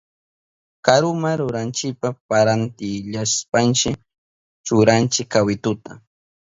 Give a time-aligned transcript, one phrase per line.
[0.85, 3.89] Karuma rinanchipa parantillashpanchi
[4.65, 5.91] churanchi kawituta.